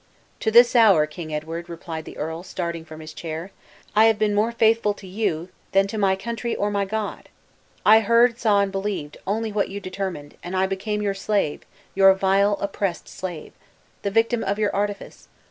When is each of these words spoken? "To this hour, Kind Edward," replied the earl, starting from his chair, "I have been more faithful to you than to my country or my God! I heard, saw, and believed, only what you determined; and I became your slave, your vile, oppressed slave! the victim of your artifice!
"To 0.39 0.49
this 0.49 0.75
hour, 0.75 1.05
Kind 1.05 1.31
Edward," 1.31 1.69
replied 1.69 2.05
the 2.05 2.17
earl, 2.17 2.41
starting 2.41 2.83
from 2.83 3.01
his 3.01 3.13
chair, 3.13 3.51
"I 3.95 4.05
have 4.05 4.17
been 4.17 4.33
more 4.33 4.51
faithful 4.51 4.95
to 4.95 5.05
you 5.05 5.49
than 5.73 5.85
to 5.85 5.97
my 5.99 6.15
country 6.15 6.55
or 6.55 6.71
my 6.71 6.85
God! 6.85 7.29
I 7.85 7.99
heard, 7.99 8.39
saw, 8.39 8.61
and 8.61 8.71
believed, 8.71 9.17
only 9.27 9.51
what 9.51 9.69
you 9.69 9.79
determined; 9.79 10.37
and 10.41 10.57
I 10.57 10.65
became 10.65 11.03
your 11.03 11.13
slave, 11.13 11.61
your 11.93 12.15
vile, 12.15 12.57
oppressed 12.59 13.07
slave! 13.07 13.53
the 14.01 14.09
victim 14.09 14.43
of 14.43 14.57
your 14.57 14.75
artifice! 14.75 15.27